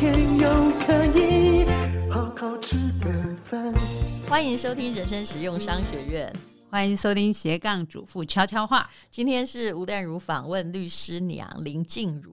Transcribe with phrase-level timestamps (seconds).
[0.00, 0.48] 天又
[0.86, 1.66] 可以
[2.10, 3.12] 好好吃个
[3.44, 3.70] 饭。
[4.26, 6.34] 欢迎收听人生实用商学院，
[6.70, 8.88] 欢迎收听斜杠主妇悄悄话。
[9.10, 12.32] 今天是吴淡如访问律师娘林静茹。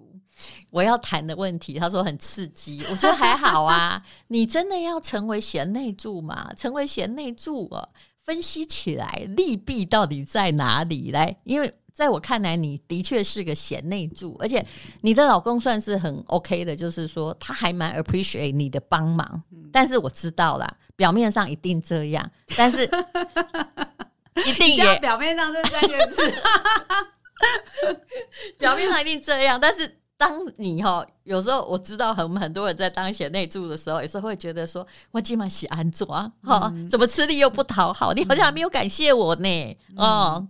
[0.72, 4.02] 我要谈的问题，他说很刺激， 我觉得还好啊。
[4.30, 6.50] 你真的要成为贤内助吗？
[6.56, 7.86] 成为贤内助啊，
[8.24, 11.12] 分析起来利弊到底在哪里？
[11.12, 14.64] 来，因为在我看来，你的确是个贤内助，而且
[15.02, 19.42] 你的老公算是很 OK 的，就是说他还蛮 appreciate 你的帮忙。
[19.74, 22.84] 但是我知道啦，表面上一定这样，但是
[24.46, 26.32] 一定也表面上这三个字，
[28.60, 29.97] 表面上一定这样，但是。
[30.18, 38.14] 当你哈有时候我知道很很多人在当贤内助的时候，也是会觉得说，我今晚洗安卓啊，哈，怎么吃力又不讨好？
[38.14, 40.48] 你好像还没有感谢我呢，哦，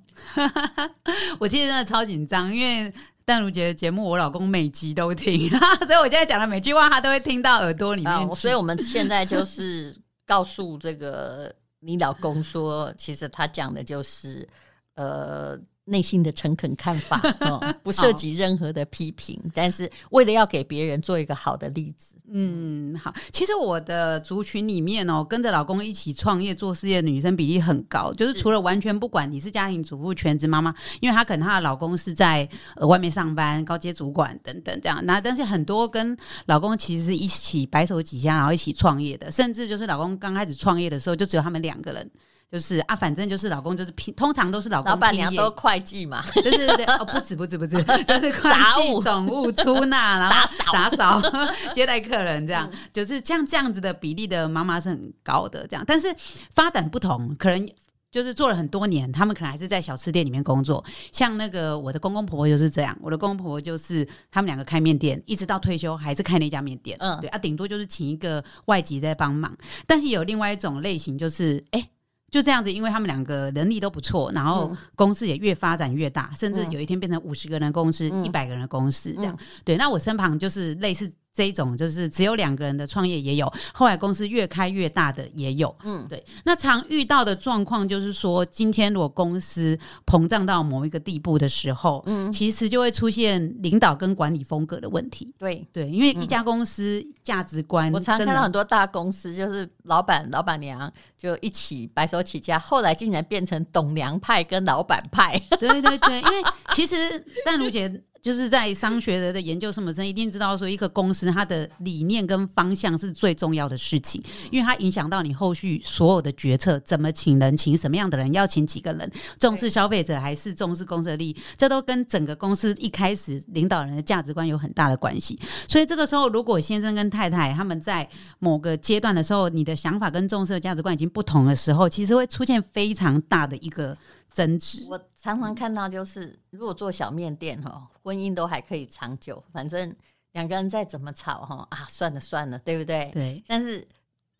[1.38, 2.94] 我其实真的超紧张，因为
[3.26, 5.50] 淡如姐的节目，我老公每集都听，
[5.86, 8.36] 所以我现在讲的每句话，他都会听到耳朵里面。
[8.38, 9.94] 所以我们现在就是
[10.26, 14.48] 告诉这个你老公说，其实他讲的就是
[14.96, 15.60] 呃。
[15.88, 23.14] 内心的诚恳看法， 哦，不涉及任何的批评，但是为了要给别人做一个好的例子，嗯，好。
[23.32, 36.16] 其实我的族群里面哦，跟着老公一起创业做事业的女生比例很高，就是除了完全不管你是家庭主妇、全职妈妈，因为她可能她的老公是在呃外面上班、高阶主管等等这样，那但是很多跟
[36.48, 42.12] 老公其实是一起白手起家，然后一起创业的，甚至就是老公刚开始创业的时候，就只有他们两个人。
[42.50, 44.90] 就是啊，反正就是老公就是拼，通常都是老公。
[44.90, 47.76] 老板娘都会计嘛，对对对对，哦，不止不止不止，
[48.06, 51.22] 就是会计、总务、出纳， 然后打扫、打扫、
[51.76, 55.84] 接待客人，这样、嗯、就是像这样子的比例的妈妈是很高的，这样。
[55.86, 56.08] 但是
[56.52, 57.70] 发展不同，可能
[58.10, 60.82] 就是做了很多年，他们可能还是在小吃店里面工作。
[61.12, 66.96] 像那个我的公公婆婆就是这样，我的公公婆婆就是他们两个开面店，一直到退休还是开那家面店。
[67.02, 69.54] 嗯，对啊，顶多就是请一个外籍在帮忙。
[69.86, 71.82] 但是有另外一种类型，就是哎。
[71.82, 71.90] 欸
[72.32, 79.36] 就这样子，因为他们两个能力都不错，然后公司也越发展越大，嗯、甚至有一天变成五十个人的公司、一百、嗯、个人的公司这样。
[79.40, 81.12] 嗯、对，那我身旁就是类似。
[81.38, 86.26] 这一种就是只有两个人的创业也有，后来公司越开越大的也有，嗯，对。
[86.46, 95.32] 那常遇到的状况就是说，今天如果公司膨胀到某一个地步的时候，嗯，其实就会出现领导跟管理风格的问题。
[95.38, 105.40] 对对，因为一家公司价值观，我常看到很多大公司，就是老板老板娘就一起白手起家，后来竟然变成董娘派跟老板派。
[105.60, 106.44] 对对对，因为
[106.74, 108.02] 其实淡如姐。
[108.22, 125.40] 就是在商学的的研究什么生，一定知道说一个公司它的理念跟方向是最重要的事情，因为它影响到你后续所有的决策，怎么请人，请什么样的人，要请几个人，重视消费者还是重视公司的利益，这都跟整个公司一开始领导人的价值观有很大的关系。
[125.68, 128.08] 所以这个时候，如果先生跟太太他们在
[128.40, 133.96] 某个阶段的时候，你的想法跟重视的价值观已经不同的时候，其实会出现非常大的一个。
[134.38, 139.92] 争执，我常常看到就是，如果做小面店哈，婚姻都还可以长久，反正
[140.34, 143.10] 两个人再怎么吵哈啊，算了算了，对不对？
[143.12, 143.44] 对。
[143.48, 143.84] 但是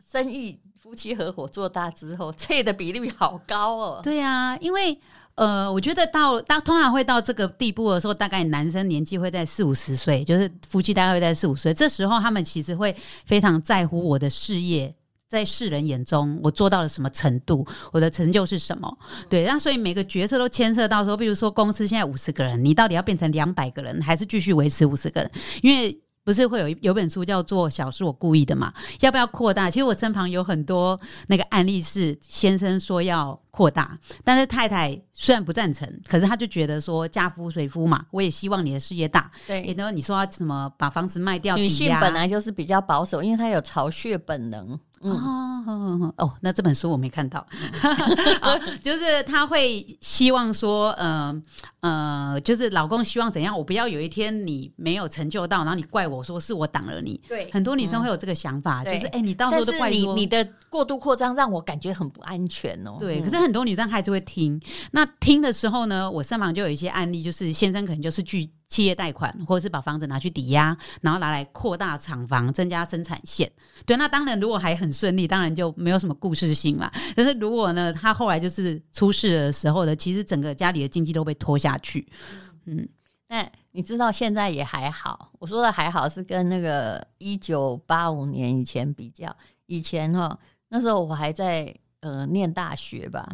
[0.08, 4.00] 生意夫妻合伙做大之后， 这的比例好高哦。
[4.00, 4.96] 对啊，因为
[5.34, 12.94] 呃，我觉得到到通常会到这个地步的时候，大概男生年纪会在四五十岁，就是夫妻大概会在四五岁，这时候他们其实会
[13.26, 14.94] 非常在乎我的事业。
[15.28, 17.66] 在世人眼中，我做到了什么程度？
[17.92, 18.98] 我的成就是什么？
[19.28, 25.30] 对，那所以每个角色都牵涉到说，比如说公司现在五十个人，你到底要变成两百个人，还是继续维持五十个人？
[25.62, 28.72] 因为不是会有有本书叫做《小是我故意的》嘛？
[29.00, 29.70] 要不要扩大？
[29.70, 39.30] 其实我身旁有很多那个案例是先生说要扩大，但是太太虽然不赞成，可是他就觉得说嫁夫随夫嘛，我也希望你的事业大。
[39.46, 41.54] 对，然后你说要什么把房子卖掉？
[41.56, 44.78] 女性本来就是比较保守，因为她有巢穴本能。
[45.02, 45.12] 嗯
[45.66, 47.46] 哦，哦，那这本书我没看到，
[48.82, 51.42] 就是他会希望说，嗯
[51.80, 57.20] 呃，呃，就是老公希望怎样，我不要有一天你没有成就到，然后你怪我说是我挡了你。
[57.28, 62.96] 对，很多女生会有这个想法，嗯、就是哎，你到时候都怪你，你的过度扩张让我感觉很不安全哦。
[62.98, 64.60] 对，可是很多女生还是会听。
[64.92, 73.50] 那听的时候呢，我身旁就有一些案例，就是先生可能就是拒企业贷款，或者是把房子拿去抵押，然后拿来扩大厂房，增加生产线。
[73.86, 76.90] 对，那当然如果还很顺利，当然就没有什么故事性嘛。
[77.16, 82.06] 但是如果呢，他后来就是出事的时候呢，其实整个家里的经济都被拖下去。
[82.66, 82.86] 嗯，
[83.28, 89.34] 那你知道现在也还好，我说的还好是跟那个一九八五年以前比较，
[89.66, 90.38] 以前哈
[90.68, 93.26] 那时候我还在呃念大学吧，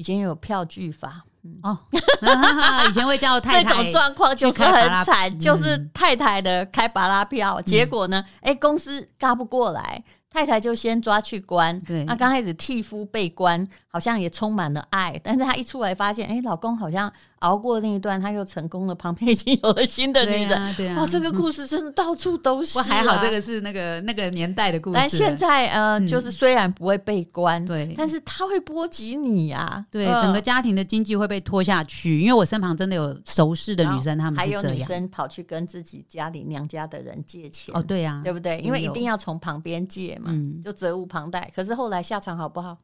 [0.00, 1.22] 以前有票据法。
[1.62, 1.76] 哦，
[2.88, 10.02] 以前会叫太太 这种状况就是很惨，就是太太的开巴拉票，结果呢，哎，公司嘎不过来。
[10.32, 22.82] 太太就先抓去关，对，那刚开始替夫被关，好像也充满了爱，但是她一出来发现，哎，老公好像熬过那一段，他又成功了，旁边已经有了新的女人，啊啊、哇，这个故事真的到处都是、啊。
[22.82, 32.20] 还好这个是那个那个年代的故事，但现在呃，嗯、就是虽然不会被关，对，但是他会波及你呀、啊，对，呃、整个家庭的经济会被拖下去。
[32.20, 38.58] 因为我身旁真的有熟识的女生，她们还有女生跑去跟自己家里娘家的人借钱，哦，对呀、啊，对不对？
[38.60, 40.20] 因为一定要从旁边借。
[40.26, 41.50] 嗯，就责无旁贷。
[41.54, 42.76] 可是后来下场好不好？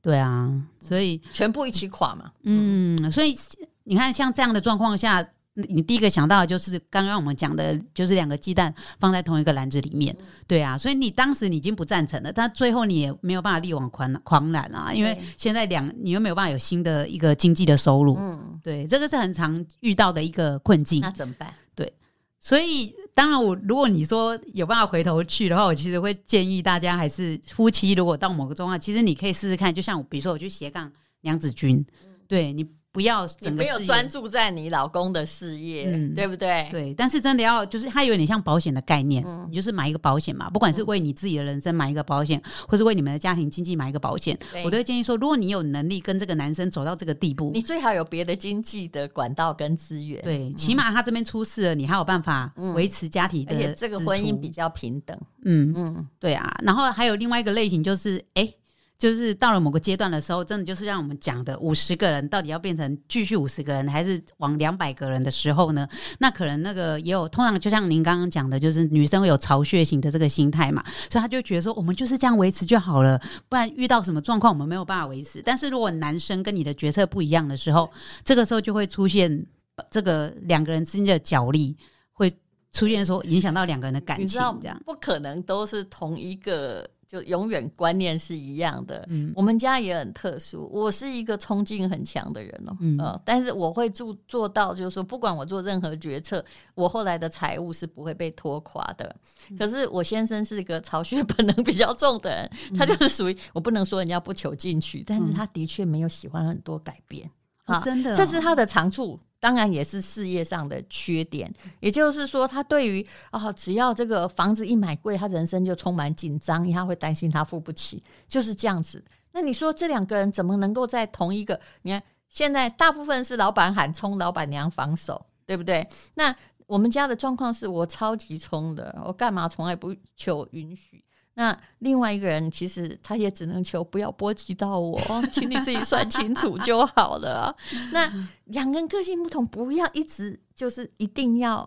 [0.00, 0.50] 对啊，
[0.80, 2.32] 所以全部一起垮嘛。
[2.42, 3.36] 嗯，所以
[3.84, 10.16] 你看，像这样的状况下，你第一个想到的就是刚刚我们讲的，就是两个鸡蛋放在同一个篮子里面。
[10.46, 18.16] 对啊，所以你当时你已经不赞成了，但最后你也没有办法力挽狂狂澜啊，因为现在两你又没有办法有新的一个经济的收入。
[18.18, 21.00] 嗯，对，这个是很常遇到的一个困境。
[21.00, 21.52] 那怎么办？
[21.74, 21.92] 对，
[22.40, 22.94] 所以。
[23.14, 29.72] 当然，我如果你说有办法回头去的话，我其实会建议大家还是夫妻，如果到某个状况，其实你可以试试看。
[29.72, 30.90] 就像比如说，我去斜杠
[31.20, 31.84] 娘子军，
[32.26, 32.66] 对你。
[32.92, 36.68] 不要整没有专注在你老公的事业，嗯、对不对？
[36.70, 55.72] 对，但是真的要，就是它有点像保险的概念，嗯、你就是买一个保险嘛，不管是为你自己的人生买一个保险，嗯、或是为你们的家庭经济买一个保险，我都会建议说，如果你有能力跟这个男生走到这个地步，你最好有别的经济的管道跟资源，对，嗯、起码他这边出事了，你还有办法维持家庭的，而且这个婚姻比较平等，嗯。
[55.74, 58.52] 嗯，对啊，然后还有另外一个类型就是，哎。
[59.02, 65.88] 就是到了某个阶段的时候，真的就是让我们讲的五十个人到底要变成继续五十个人，还是往两百个人的时候呢？
[66.20, 75.42] 那可能那个也有，通常就像您刚刚讲的，就是女生会有巢穴型的这个心态嘛，所以她就觉得说，我们就是这样维持就好了，不然遇到什么状况我们没有办法维持。
[75.42, 77.90] 但是如果男生跟你的决策不一样的时候，
[78.22, 79.44] 这个时候就会出现
[79.90, 81.76] 这个两个人之间的角力，
[82.12, 82.32] 会
[82.70, 84.28] 出现说影响到两个人的感情，
[84.60, 86.88] 这样不可能都是同一个。
[87.12, 89.04] 就永远观念是一样的。
[89.10, 90.66] 嗯，我们家也很特殊。
[90.72, 96.42] 我是一个冲劲很强的人哦，嗯、呃，但是我会做做到，就是说，不管我做任何决策，
[96.74, 99.14] 我后来的财务是不会被拖垮的。
[99.50, 107.30] 嗯、可是我先生是一个巢穴本能比较重的人，嗯、 他就是属于我不能说人家不求进取，但是他的确没有喜欢很多改变。
[107.64, 109.20] 啊，真的，这是他的长处。
[109.42, 119.04] 当然也是事业上的缺点，也就是说，他对于哦，只要这个房子一买贵，他人生就充满紧张，他会担心他付不起，就是这样子。
[119.32, 121.58] 那你说这两个人怎么能够在同一个？
[121.82, 125.84] 你看现在大部分是老板喊冲，老板娘防守，对不对？
[126.14, 126.32] 那
[126.68, 131.04] 我们家的状况是我超级冲的，我干嘛从来不求允许。
[131.34, 135.00] 那另外一个人其实他也只能求不要波及到我，
[135.32, 137.56] 请你自己算清楚 就好了。
[137.90, 138.12] 那
[138.44, 141.66] 两个人个性不同，不要一直就是一定要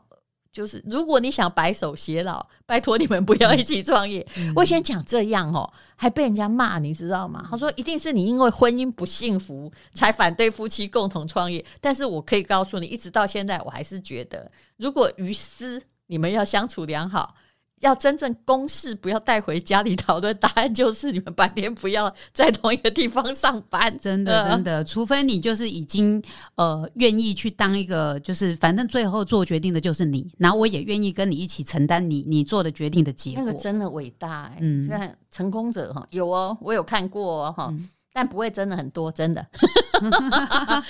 [0.51, 4.25] 就是，如果你想白手偕老，拜托你们不要一起创业。
[4.37, 7.47] 嗯、我先讲这样哦，还被人家骂，你知道吗？
[7.49, 11.65] 他说一定是你因为婚姻不幸福才反对夫妻共同创业。
[11.81, 17.33] 但是我可以告诉你，一直到现在，我还是觉得，如果于私你们要相处良好。
[17.81, 23.95] 要真正公事不要带回家里讨论，答案就是你们白天不要在同一个地方上班。
[23.99, 26.21] 真的，真的，除非你就是已经
[26.55, 33.43] 呃愿意去当一个，就是反正最后做决定的就是你，然后我也愿意跟你一起承担你你做的决定的结果。
[33.43, 37.67] 那个真的伟大嗯，看成功者哈有哦，我有看过哦哈。
[37.71, 39.45] 嗯但不会真的很多，真的，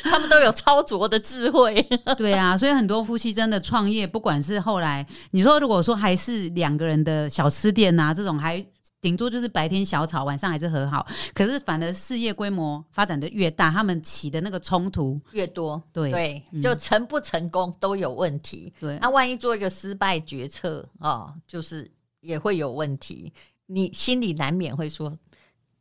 [0.04, 1.82] 他们都有超卓的智慧。
[2.16, 8.64] 对啊，所以很多夫妻真的创业，不管是后来你说，如果说还是两个人的小吃店啊，这种还
[9.02, 11.08] 顶多就是白天小吵，晚上还是和好。
[11.34, 15.82] 可是反而事业规模发展的越大，他们起的那个冲突越多。
[15.92, 18.72] 对对，就成不成功都有问题。
[18.80, 21.92] 对，那万一做一个失败决策啊，就是
[22.22, 23.34] 也会有问题。
[23.66, 25.12] 你心里难免会说。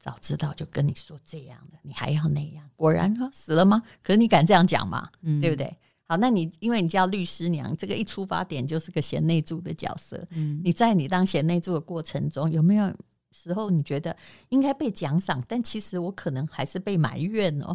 [0.04, 2.68] 早知道就跟你说这样的，你还要那样？
[2.76, 3.82] 果然哈死了吗？
[4.02, 5.08] 可是你敢这样讲吗？
[5.22, 5.74] 嗯，对不对？
[6.06, 10.22] 好，那你因为你叫律师娘，这个一出发点就是个贤内助的角色。
[10.32, 12.94] 嗯，你在你当贤内助的过程中，有没有
[13.32, 14.14] 时候你觉得
[14.50, 17.74] 应该被奖赏，但其实我可能还是被埋怨哦？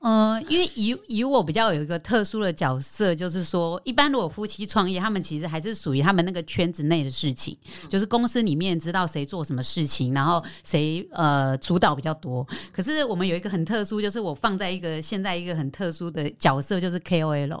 [0.00, 7.56] 嗯、呃，因为以以我比较有一个特殊的角色，就是说，一般如果夫妻创业，他们其实还是属于他们那个圈子内的事情，
[7.88, 12.46] 就是公司里面知道谁做什么事情，然后谁呃主导比较多。
[12.70, 17.60] 可是我们有一个很特殊，就是我放在一个现在一个很特殊的角色，就是 KOL，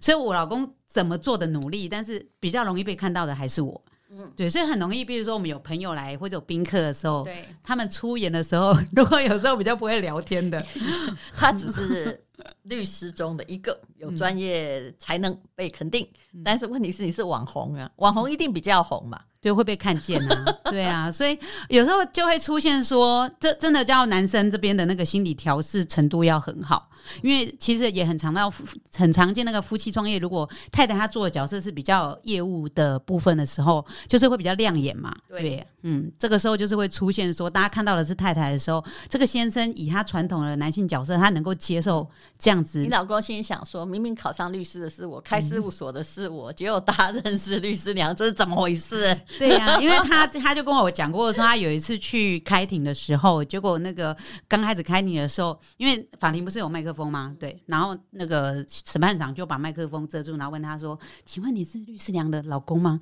[0.00, 3.82] 所以我老公怎么做的努力，但是比较容易被看到的还是我。
[4.10, 10.62] 嗯，对，所以很容易，比如说我们有朋友来或者有宾客的时候，对，他们出演的时候， 如果有时候比较不会聊天的，
[11.36, 12.20] 他只是
[12.64, 19.20] 律师中的一个有专业才能被肯定，嗯、但是问题是你是网红啊，网红一定比较红嘛。
[19.40, 21.38] 就会被看见啊， 对啊，所以
[21.70, 26.89] 有时候就会出现说，这真的叫男生这边的那个心理调试程度要很好，
[27.22, 28.52] 因为其实也很常到
[28.96, 42.80] 很常见那个夫妻创业，如果太太她做的角色是比较业务的部分的时候，就是会比较亮眼嘛，对，对，嗯，这个时候就是会出现说，大家看到的是太太的时候，这个先生以他传统的男性角色，他能够接受这样子。
[42.80, 49.16] 你老公心里想说，明明考上律师的是我，开事务所的是我，嗯、结果大家认识律师娘，这是怎么回事？
[49.38, 54.16] 对呀、啊，因为他他就跟我讲过说，他有一次去开庭的时候，结果那个
[54.48, 57.32] 刚开始开庭的时候，因为法庭不是有麦克风吗？
[57.38, 62.98] 对，然后那个审判长就把麦克风遮住，然后问他说：“请问你是律师娘的老公吗？”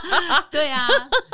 [0.50, 0.88] 对啊，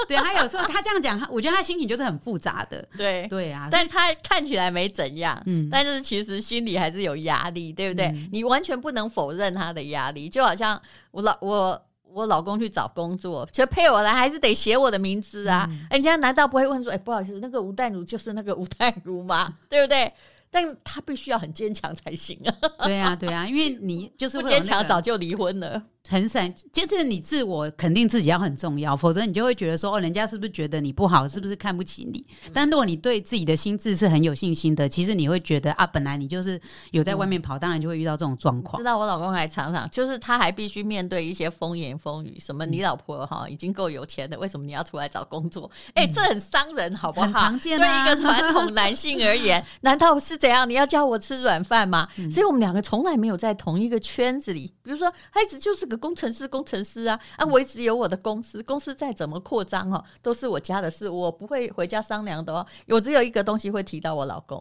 [0.08, 2.84] 对，他有时候他这样讲，我觉得他心情就是很复杂的。
[2.96, 8.06] 对对啊，但他看起来没怎样，嗯，但是其实心里还是有压力，对不对？
[8.06, 10.80] 嗯、你完全不能否认他的压力，就好像
[11.12, 11.82] 我老我。
[12.14, 15.66] 我老公去找工作，其实配我来还是得写我的名字啊！
[15.70, 20.12] 嗯、人家难道不会问说：“哎、欸，不好意思，那个吴淡如就是那个吴淡如吗？”对不对？
[20.52, 22.84] 但他必须要很坚强才行啊！
[22.84, 25.82] 对啊，对啊，因为你就是 不坚强，早就离婚了。
[26.08, 32.24] 很散，就是你自我肯定自己要很重要，否则你就会觉得说哦，人家是不是觉得你不好，是不是看不起你？
[32.46, 38.80] 嗯、但如果你对自己的心智是很有信心的，其实你会觉得啊，本来你就是有在外面跑，嗯、当然就会遇到这种状况。
[38.80, 45.70] 知道我老公还常常就是他还必须面对一些风言风语，什么你老婆哈已经够有钱的，为什么你要出来找工作？
[45.94, 47.26] 哎、这很伤人，好不好？
[47.26, 48.04] 很常见啊。
[48.04, 50.68] 对一个传统男性而言， 难道是怎样？
[50.68, 52.08] 你要叫我吃软饭吗？
[52.16, 54.72] 嗯、所以我们两个从来没有在同一个圈子里。
[54.82, 56.82] 比如说，孩子就是个工程师，工程。
[56.82, 62.66] 师啊，啊，我一直有我的公司，公司再怎么扩张哦，都是我家的事，我不会回家商量的哦。
[62.88, 64.60] 我只有一个东西会提到我老公，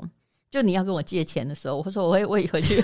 [0.51, 2.83] 就你要跟我借钱的时候，我说我会我回去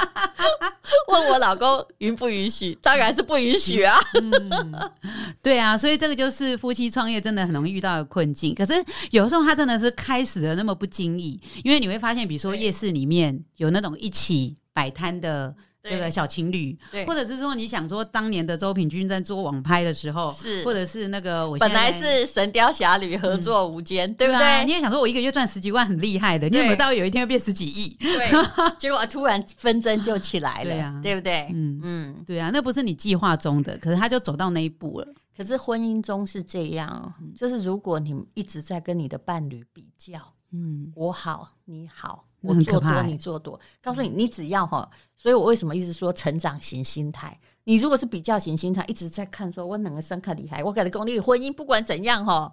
[1.08, 3.96] 问我老公允不允许，当然是不允许啊。
[4.20, 4.90] 嗯，
[5.40, 8.52] 对啊，所以这个就是夫妻创业真的很容易遇到的困境。
[8.52, 8.74] 可是
[9.12, 15.54] 有时候他真的是开始的那么不经意，因为你会发现，比如说夜市里面有那种一起摆摊的。
[15.88, 24.64] 这个小情侣，对，或者是说你想说当年的周品君在做网拍的时候，是，或者是那个我本来是《神雕侠侣》合作无间，对不对？
[24.64, 27.96] 你也想说我一个月赚十几万很厉害的，你有没有知道有一天会变十几亿？
[28.00, 28.28] 对，
[28.78, 31.48] 结果突然纷争就起来了，对不对？
[31.54, 31.80] 嗯。
[31.82, 35.14] 嗯，对啊，那不是你计划中的，可是他就走到那一步了。
[35.36, 40.18] 可是婚姻中是这样，就是如果你一直在跟你的伴侣比较，
[40.52, 44.88] 嗯，我好你好，我做多你做多，告诉你，你只要哈。
[45.16, 47.38] 所以我为什么一直说成长型心态？
[47.64, 52.52] 你如果是比较型心态，一直在看说我哪个生看厉害，我给的功力婚姻不管怎样哈，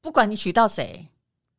[0.00, 1.08] 不管你娶到谁，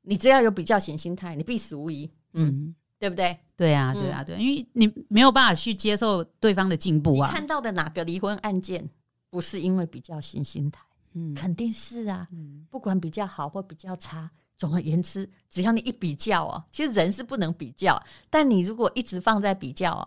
[0.01, 2.09] 你只要有比较型心态，你必死无疑。
[2.33, 3.37] 嗯，对不对？
[3.55, 7.31] 对啊，对啊，对，因为你没有办法去接受对方的进步啊。
[7.31, 8.87] 看到的哪个离婚案件
[9.31, 10.81] 不是因为比较型心态？
[11.13, 12.27] 嗯，肯定是啊。
[12.31, 14.29] 嗯，不管比较好或比较差。
[14.59, 17.97] 总而言之，只要你一比较哦，其实人是不能比较，
[18.29, 20.03] 但你如果一直放在比较哦，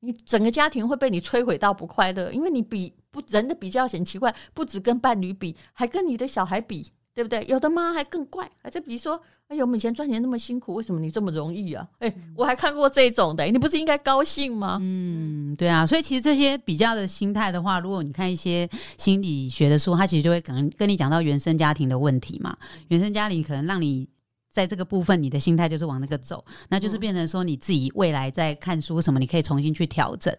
[0.00, 6.90] 你整个家庭会被你摧毁到不快乐，因为你比不人的比较很奇怪，不止跟伴侣比，还跟你的小孩比。
[7.14, 7.44] 对不对？
[7.48, 11.86] 有的妈还更怪，还在比如说，哎呦，我们以前赚钱那么辛苦，为什么你这么容易啊？
[11.98, 14.78] 哎，我还看过这种的，你不是应该高兴吗？
[14.80, 15.86] 嗯，对啊。
[15.86, 22.56] 所以其实这些比较的心态的话，如果你看一些心理学的书，它其实就会可能跟你讲到原生家庭的问题嘛。
[22.88, 24.08] 原生家庭可能让你
[24.50, 30.34] 在这个部分，你的心态就是往那个走，那就是变成说你自己未来在看书什么，你可以重新去调整。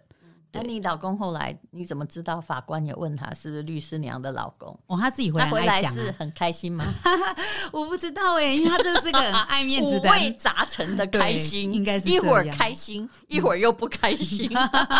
[0.54, 2.40] 那你老公后来你怎么知道？
[2.40, 4.78] 法官也问他是不是律师娘的老公？
[4.88, 6.86] 哦，他自己回来讲、啊、回来是很开心吗？
[7.72, 14.50] 我不知道哎、欸，因为他这是个很爱面子的，五味杂陈的开心，应该是一会儿开心，一会儿又不开心。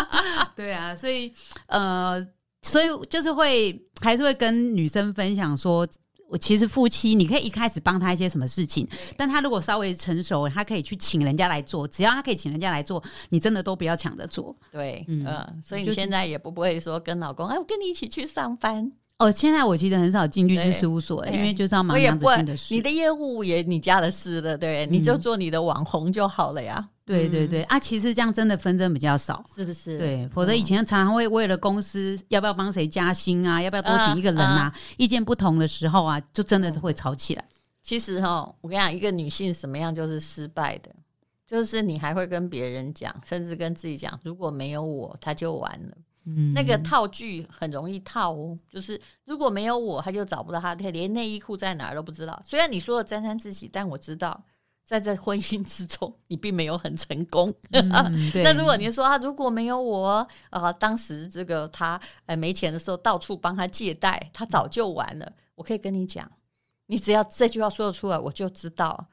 [0.56, 1.32] 对啊，所以
[1.66, 2.26] 呃，
[2.62, 5.86] 所以就是会还是会跟女生分享说。
[6.34, 11.86] 我其实夫妻，你可以一开始帮他一些什么事情，但他如果稍微成熟，他可以去请人家来做。
[11.86, 14.52] 只要他可以请人家来做，你真的都不要抢着做。
[14.72, 15.24] 对，嗯，
[15.64, 18.90] 所以你现在也不会说跟老公，哎，我跟你一起去上班。
[19.18, 22.74] 哦，现在我其实很少进律师事务所，因为就是要忙这样子的事。
[22.74, 26.84] 你的业务也你家的事了，对，你就做你的网红就好了呀。
[27.06, 29.98] 对对对、嗯、啊，其实这样真的纷争比较少，是不是？
[29.98, 37.42] 对，否则以前常常会为了公司要不要帮谁加薪啊，要不要多请一个人啊，啊意见不同的时候啊，就真的会吵起来。
[37.42, 40.90] 嗯、其实哈，我跟你讲，一个女性什么样就是失败的，
[41.46, 45.96] 就是你还会跟别人讲，甚至跟自己讲，如果没有我，他就完了。
[46.24, 52.42] 嗯，那个套句很容易套哦，就是如果没有我，他就找不到他，他连内衣裤在哪儿都不知道。
[52.42, 54.42] 虽然你说的沾沾自喜，但我知道。
[54.84, 57.52] 在这婚姻之中，你并没有很成功。
[57.70, 57.88] 嗯、
[58.44, 65.32] 那如果你说啊如果没有我，啊，当时这个他呃没钱的时候到处帮他借贷，他早就完了。
[65.54, 66.30] 我可以跟你讲，
[66.86, 69.08] 你只要这句话说得出来，我就知道，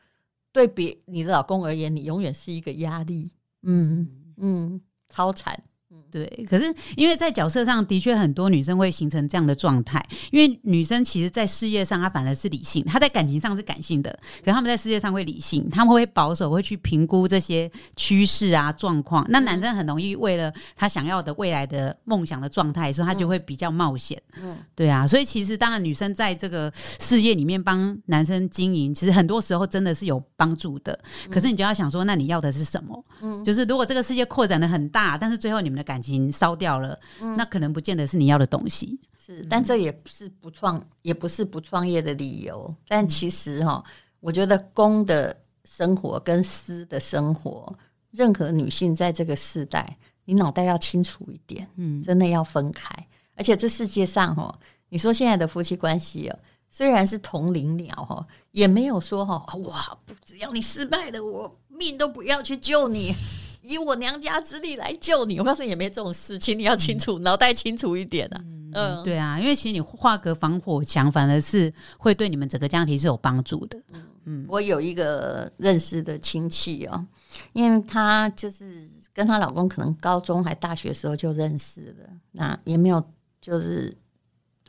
[0.52, 3.32] 对比你的老公而言，你永远是一个压力。
[3.64, 5.64] 嗯嗯，超惨。
[6.12, 19.26] 对，可是因为在角色上的确很多女生会形成这样的状态，因为女生其实，在事业上她反而是理性，她在感情上是感性的，可是他们在事业上会理性，他们会保守，会去评估这些趋势啊状况。
[19.30, 24.22] 那男生很容易为了他想要的未来的梦想的状态，所以他就会比较冒险。
[24.42, 30.98] 嗯，对啊，所以其实当然女生在这个事业里面帮男生经营，其实很多时候真的是有帮助的。
[31.30, 33.06] 可是你就要想说，那你要的是什么？
[33.22, 39.00] 嗯，就是如果这个世界扩展的很大，但是最后你们的感情烧掉了，嗯，那可能不见得是你要的东西。
[39.18, 42.74] 是，但这也不是不创，也不是不创业的理由。
[42.88, 43.84] 但其实哈，
[44.20, 47.72] 我觉得公的生活跟私的生活，
[48.10, 52.90] 任何女性在这个时代，你脑袋要清楚一点，嗯，真的要分开。
[53.36, 54.54] 而且这世界上哈，
[54.90, 56.40] 你说现在的夫妻关系哦，
[56.70, 63.14] 虽然是同林鸟哈，也没有说哈，哇，只要你失败了，我命都不要去救你。
[63.62, 68.42] 以我娘家之力来救你，我告诉你也没这种事情，你要清楚，脑、嗯、袋清楚一点啊。
[68.44, 73.80] 嗯，嗯对啊，因为其实你画个防火墙，反而是会对你们整个家庭是有帮助的。
[73.94, 77.06] 嗯嗯，我有一个认识的亲戚哦，
[77.54, 83.04] 因为她就是跟她老公可能高中还大学时候就认识了，那也没有
[83.40, 83.96] 就是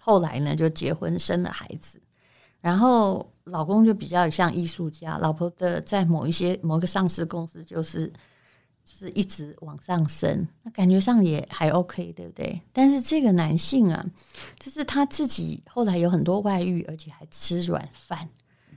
[0.01, 2.01] 后来呢就结婚生了孩子，
[2.61, 8.13] 然后老公就比较像艺术家，老婆的在某一些某个上市公司就是。
[8.85, 12.61] 就是一直往上升，那感觉上也还 OK，对不对？
[12.73, 14.05] 但是这个男性啊，
[14.59, 18.29] 就是他自己后来有很多外遇，而且还吃软饭，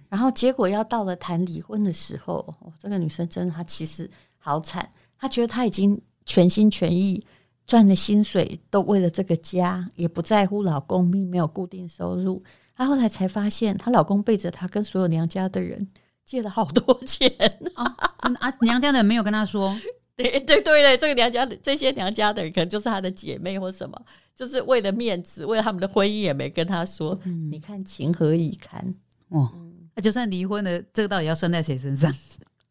[0.10, 4.88] 然后结果要到了谈离婚的时候，这个女生真的她其实好惨，
[5.18, 7.24] 她觉得她已经全心全意
[7.66, 12.44] 赚的薪水都为了这个家，也不在乎老公并没有固定收入。
[12.76, 15.88] 她后来才发现，她老公背着她跟所有娘家的人。
[16.26, 17.32] 借了好多钱
[17.76, 17.86] 哦，
[18.24, 18.52] 真的啊！
[18.62, 19.78] 娘家的人没有跟他说，
[20.18, 27.16] 对对对对，这个娘家的这些娘家的人可能就是他的姐妹或什么，就是为了面子，为了他们的婚姻也没跟他说。
[27.26, 28.96] 嗯、你看情何以堪
[29.30, 29.52] 哦？
[29.94, 32.12] 那、就算离婚了，这个到底要算在谁身上？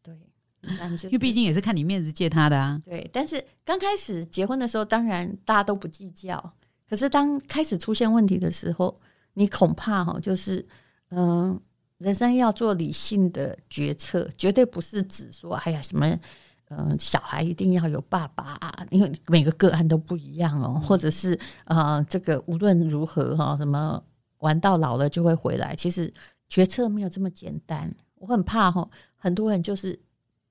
[0.03, 0.13] 对，
[0.91, 2.81] 就是、因为毕竟也是看你面子借他的啊。
[2.83, 6.53] 对，但是刚开始结婚的时候，当然大家都不计较。
[6.89, 8.99] 可是当开始出现问题的时候，
[9.33, 10.65] 你恐怕哈，就是
[11.09, 11.49] 嗯。
[11.49, 11.61] 呃
[11.97, 16.05] 人生要做理性的决策，绝对不是指说，哎呀，什么，
[16.67, 24.03] 嗯、呃，小孩一定要有爸爸啊，因为每个个案都不一样哦，或者是啊、呃，这个无论如何哈，什么
[24.39, 26.13] 玩到老了就会回来，其实
[26.49, 27.89] 决策没有这么简单。
[28.15, 29.97] 我很怕哈，很多人就是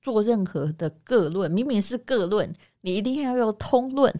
[0.01, 4.11] 做任何的个论，明明是个论，你一定要用通论，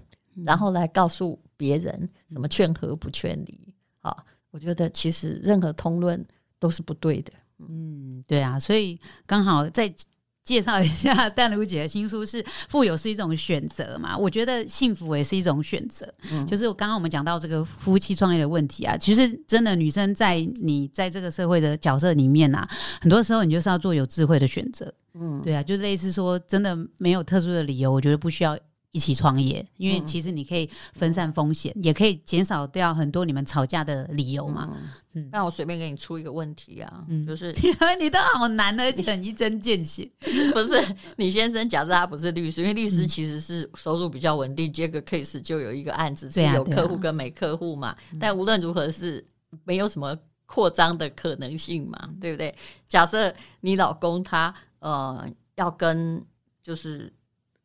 [0.45, 4.15] 然后来告诉别人什么劝和不劝离啊。
[4.51, 6.23] 我觉得其实任何通论。
[6.65, 9.95] 都是不对的，嗯，对啊，所以刚好再
[10.43, 22.67] 介绍一下 淡如姐的新书是《富有是一种选择》嘛，我觉得幸福也是一种选择，嗯，就是刚刚我们讲到这个夫妻创业的问题啊，其实真的女生在你在这个社会的角色里面啊，
[23.03, 28.59] 很多时候你就是要做有智慧的选择，嗯，对啊，就类似说真的没有特殊的理由，我觉得不需要。
[28.95, 34.71] 一起创业，因为其实你可以分散风险，嗯、也可以减少掉很多你们吵架的理由嘛。
[35.15, 37.53] 嗯，那我随便给你出一个问题啊，嗯、就是
[37.99, 40.09] 你都好难的，而且很一针见血。
[40.55, 40.81] 不是
[41.17, 47.89] 你先生，假设他不是律师，因为律师其实是收入比较稳定，接个 case 就有一个案子，是有客户跟没客户嘛。
[47.89, 49.25] 啊啊、但无论如何是
[49.65, 52.55] 没有什么扩张的可能性嘛，对不对？
[52.87, 56.25] 假设你老公他呃要跟
[56.63, 57.13] 就是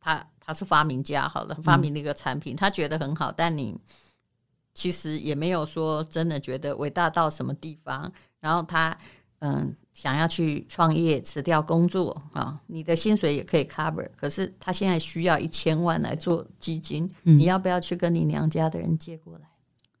[0.00, 0.26] 他。
[0.50, 3.80] 他是发明家，好了，发明了一个产品，嗯、他觉得很好，但你
[4.74, 8.12] 其实也没有说真的觉得伟大到什么地方。
[8.40, 8.98] 然后他
[9.38, 19.44] 嗯想要去创业，辞掉工作啊，你的薪水也可以 cover，可是他现在需要一千万来做基金，嗯、你要不要去跟你娘家的人借过来？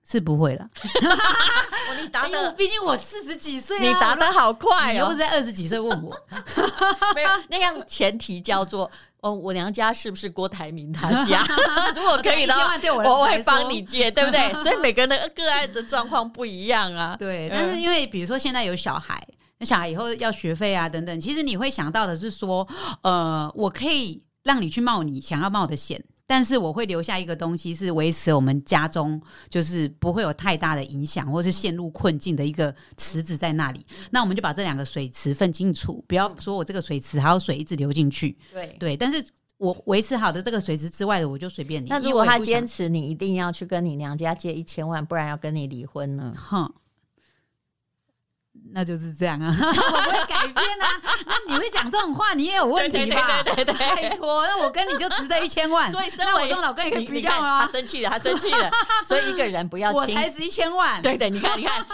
[0.02, 0.68] 是不会了。
[2.00, 6.16] 你答的，毕竟我四十几岁，你答的好快哦，你又不是在二十几岁问我，
[7.14, 8.90] 没有那样前提叫做。
[9.22, 11.44] 哦，我娘家是不是郭台铭他家？
[11.94, 14.50] 如果可以的话，我会帮你借，对不对？
[14.62, 17.16] 所以每个人的个案的状况不一样啊。
[17.18, 19.22] 对，但是因为比如说现在有小孩，
[19.58, 22.66] 那小孩以后要学费啊等等，其实你会想到的是说，
[23.02, 26.02] 呃，我可以让你去冒你想要冒的险。
[26.30, 33.84] 但是我会留下一个东西，是维持我们家中就是不会有太大的影响，或是陷入困境的一个池子在那里。
[34.12, 38.38] 那我们就把这两个水池分清楚，不要说我这个水池还有水一直流进去。
[38.52, 39.20] 对对，但是
[39.58, 41.88] 我维持好的这个水池之外的，我就随便你。
[41.88, 46.32] 那如果他坚持你一定要去跟你娘家借一千万，不然要跟你离婚呢？
[46.36, 46.72] 哼。
[48.72, 50.86] 那就是这样啊，我不会改变啊。
[51.26, 53.42] 那你会讲这种话，你也有问题吧？
[53.44, 55.90] 对对对，拜托，那我跟你就值这一千万。
[55.90, 57.66] 所以，那我这种老公也可以不要啊。
[57.66, 58.70] 他生气了，他生气了。
[59.06, 61.02] 所以一个人不要，我才值一千万。
[61.02, 61.84] 对对，你看，你看，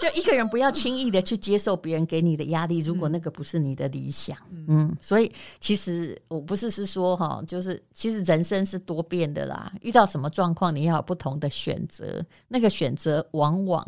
[0.00, 4.36] 就一个人不要轻易的去接受别人给你的压力，如果那个不是你的理想。
[4.68, 9.70] 嗯，所以其实我不是是说哈，就是其实人生是多变的啦。
[9.82, 12.24] 遇到什么状况，你要有不同的选择。
[12.48, 13.86] 那个选择往往。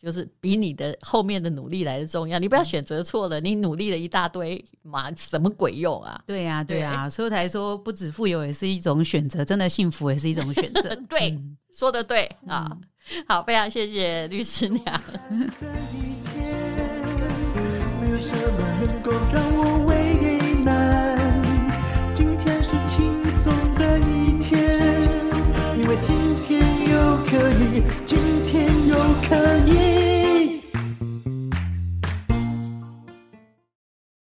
[0.00, 6.22] 就是比你的后面的努力来的重要，你不要选择错了，你努力了一大堆，嘛什么鬼用啊？
[6.26, 10.94] 对呀、啊，对呀、啊，所以才说不止富有也是一种选择，真的幸福也是一种选择。
[11.08, 15.02] 对，嗯、说的对啊，嗯、好，非常谢谢律师娘。